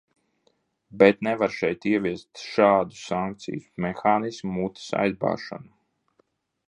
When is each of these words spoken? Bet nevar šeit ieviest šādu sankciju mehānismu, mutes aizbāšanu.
Bet 1.01 1.19
nevar 1.27 1.53
šeit 1.57 1.85
ieviest 1.91 2.41
šādu 2.53 2.99
sankciju 3.01 3.85
mehānismu, 3.87 4.55
mutes 4.57 4.89
aizbāšanu. 5.05 5.71